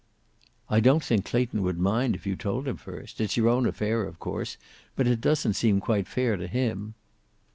"I 0.67 0.79
don't 0.79 1.03
think 1.03 1.25
Clayton 1.25 1.61
would 1.61 1.77
mind, 1.77 2.15
if 2.15 2.25
you 2.25 2.35
told 2.35 2.67
him 2.67 2.77
first. 2.77 3.21
It's 3.21 3.37
your 3.37 3.49
own 3.49 3.67
affair, 3.67 4.03
of 4.05 4.17
course, 4.17 4.57
but 4.95 5.05
it 5.05 5.21
doesn't 5.21 5.53
seem 5.53 5.79
quite 5.79 6.07
fair 6.07 6.37
to 6.37 6.47
him." 6.47 6.95